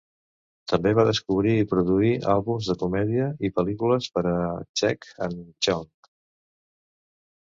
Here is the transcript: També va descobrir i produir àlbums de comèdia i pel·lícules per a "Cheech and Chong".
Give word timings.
També 0.71 0.91
va 0.99 1.03
descobrir 1.07 1.51
i 1.63 1.67
produir 1.73 2.13
àlbums 2.35 2.69
de 2.71 2.75
comèdia 2.83 3.27
i 3.49 3.53
pel·lícules 3.59 4.09
per 4.15 4.25
a 4.31 4.39
"Cheech 4.81 5.09
and 5.29 5.39
Chong". 5.67 5.87